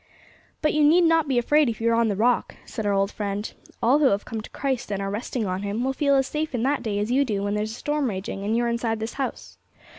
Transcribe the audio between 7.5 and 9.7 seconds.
there is a storm raging and you are inside this house.'